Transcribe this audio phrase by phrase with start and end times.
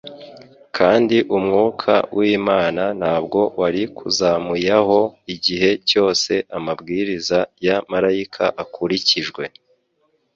[0.77, 4.99] Kandi Umwuka w'Imana ntabwo wari kuzamuyaho
[5.33, 9.43] igihe cyose amabwiriza ya Malayika akurikijwe.